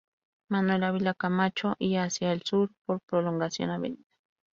Manuel 0.49 0.83
Ávila 0.83 1.13
Camacho" 1.13 1.75
y 1.77 1.97
hacia 1.97 2.33
el 2.33 2.41
sur 2.41 2.71
por 2.87 3.01
"Prolongación 3.01 3.69
Av. 3.69 3.83